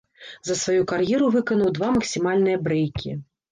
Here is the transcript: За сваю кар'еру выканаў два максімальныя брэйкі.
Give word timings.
За 0.47 0.55
сваю 0.61 0.85
кар'еру 0.91 1.29
выканаў 1.37 1.71
два 1.77 1.91
максімальныя 2.01 2.65
брэйкі. 2.67 3.17